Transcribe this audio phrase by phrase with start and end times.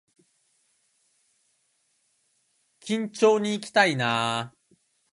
[2.79, 4.51] 金町にいきたいな